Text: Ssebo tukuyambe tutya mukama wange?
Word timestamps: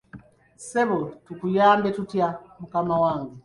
Ssebo 0.59 0.97
tukuyambe 1.25 1.89
tutya 1.97 2.27
mukama 2.59 2.95
wange? 3.03 3.35